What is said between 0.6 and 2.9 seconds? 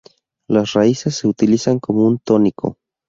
raíces se utilizan como un tónico.